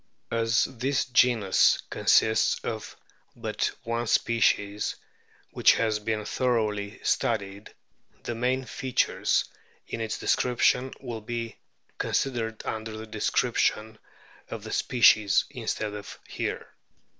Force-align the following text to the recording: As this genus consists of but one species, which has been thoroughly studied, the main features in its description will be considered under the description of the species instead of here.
As 0.31 0.63
this 0.63 1.05
genus 1.05 1.79
consists 1.91 2.59
of 2.63 2.97
but 3.35 3.69
one 3.83 4.07
species, 4.07 4.95
which 5.51 5.73
has 5.75 5.99
been 5.99 6.25
thoroughly 6.25 6.99
studied, 7.03 7.71
the 8.23 8.33
main 8.33 8.65
features 8.65 9.45
in 9.87 10.01
its 10.01 10.17
description 10.17 10.91
will 11.01 11.21
be 11.21 11.55
considered 11.99 12.65
under 12.65 12.97
the 12.97 13.05
description 13.05 13.99
of 14.49 14.63
the 14.63 14.71
species 14.71 15.45
instead 15.51 15.93
of 15.93 16.17
here. 16.27 16.65